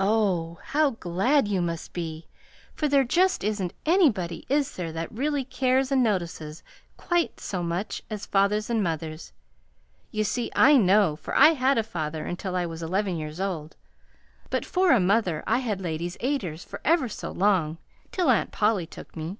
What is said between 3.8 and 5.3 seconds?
anybody, is there, that